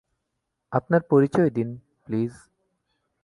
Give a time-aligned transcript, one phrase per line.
[0.71, 1.69] আপনার পরিচয় দিন,
[2.05, 2.33] প্লিজ।